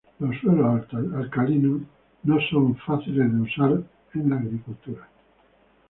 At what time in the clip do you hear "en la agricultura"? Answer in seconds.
4.15-5.07